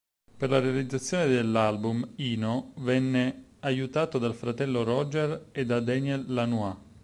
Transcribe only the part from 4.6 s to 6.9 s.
Roger e da Daniel Lanois.